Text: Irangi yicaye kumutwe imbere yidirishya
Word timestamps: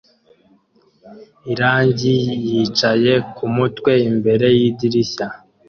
Irangi 1.51 2.15
yicaye 2.51 3.13
kumutwe 3.35 3.91
imbere 4.09 4.47
yidirishya 4.59 5.27